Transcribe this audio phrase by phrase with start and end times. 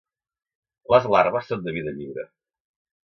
[0.93, 2.29] Les larves són de vida lliure.